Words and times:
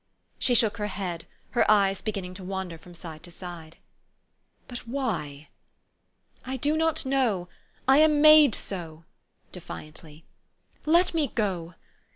"She 0.39 0.55
shook 0.55 0.77
her 0.77 0.87
head, 0.87 1.25
her 1.51 1.63
eyes 1.69 2.01
beginning 2.01 2.33
to 2.33 2.43
wander 2.43 2.79
from 2.79 2.95
side 2.95 3.21
to 3.21 3.29
side. 3.29 3.77
"But 4.67 4.87
why?" 4.87 5.49
"I 6.43 6.57
do 6.57 6.75
not 6.75 7.05
know. 7.05 7.49
I 7.87 7.97
am 7.99 8.19
made 8.19 8.55
so," 8.55 9.03
defiantly. 9.51 10.25
"Let 10.87 11.13
me 11.13 11.27
go. 11.27 11.75